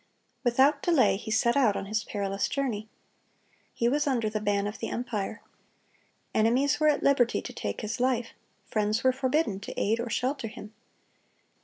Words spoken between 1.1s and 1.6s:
he set